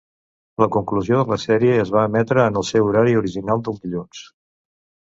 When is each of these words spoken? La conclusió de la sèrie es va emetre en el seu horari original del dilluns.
La 0.63 0.67
conclusió 0.75 1.19
de 1.19 1.29
la 1.33 1.39
sèrie 1.43 1.77
es 1.83 1.93
va 1.97 2.07
emetre 2.11 2.47
en 2.49 2.59
el 2.65 2.67
seu 2.73 2.91
horari 2.91 3.17
original 3.23 3.65
del 3.69 3.81
dilluns. 3.87 4.29